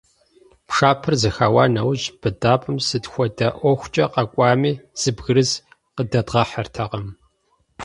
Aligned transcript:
Пшапэр 0.67 1.13
зэхэуа 1.21 1.65
нэужь, 1.73 2.05
быдапӀэм, 2.21 2.77
сыт 2.87 3.05
хуэдэ 3.11 3.47
ӀуэхукӀэ 3.59 4.05
къэкӀуами, 4.13 4.73
зы 4.99 5.11
бгырыс 5.15 5.51
къыдэдгъэхьэртэкъым. 5.95 7.05